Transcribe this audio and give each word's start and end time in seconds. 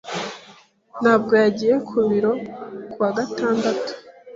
Ntabwo 1.01 1.33
yagiye 1.43 1.75
ku 1.87 1.97
biro 2.09 2.31
kuwa 2.91 3.09
gatandatu. 3.17 3.89